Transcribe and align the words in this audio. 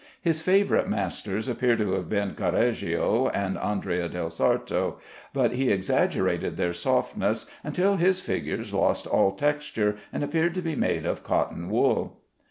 His 0.19 0.41
favorite 0.41 0.89
masters 0.89 1.47
appear 1.47 1.75
to 1.77 1.91
have 1.91 2.09
been 2.09 2.33
Correggio 2.33 3.27
and 3.35 3.55
Andrea 3.59 4.09
del 4.09 4.31
Sarto, 4.31 4.97
but 5.31 5.51
he 5.51 5.69
exaggerated 5.69 6.57
their 6.57 6.73
softness 6.73 7.45
until 7.63 7.97
his 7.97 8.19
figures 8.19 8.73
lost 8.73 9.05
all 9.05 9.31
texture 9.31 9.97
and 10.11 10.23
appeared 10.23 10.55
to 10.55 10.61
be 10.63 10.75
made 10.75 11.05
of 11.05 11.23
cotton 11.23 11.69
wool. 11.69 12.19